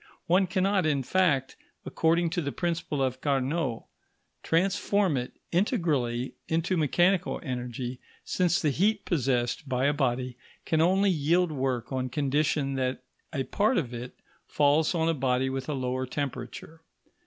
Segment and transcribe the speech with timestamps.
[0.25, 1.55] One cannot, in fact,
[1.85, 3.83] according to the principle of Carnot,
[4.41, 11.11] transform it integrally into mechanical energy, since the heat possessed by a body can only
[11.11, 14.15] yield work on condition that a part of it
[14.47, 16.81] falls on a body with a lower temperature.